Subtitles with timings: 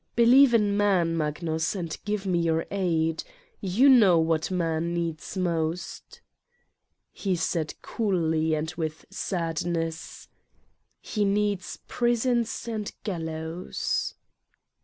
[0.15, 3.23] Believe in Man, Magnus, and give me your aid.
[3.59, 6.21] You know X.what Man needs most."
[7.11, 10.27] He said coldly and with sadness:
[11.01, 14.15] "He needs prisons and gallows."